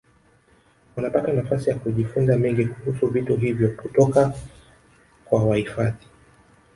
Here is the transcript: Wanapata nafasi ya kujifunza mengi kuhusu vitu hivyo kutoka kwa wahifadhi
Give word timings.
Wanapata 0.95 1.33
nafasi 1.33 1.69
ya 1.69 1.75
kujifunza 1.79 2.37
mengi 2.37 2.65
kuhusu 2.65 3.07
vitu 3.07 3.35
hivyo 3.37 3.69
kutoka 3.69 4.33
kwa 5.25 5.43
wahifadhi 5.43 6.07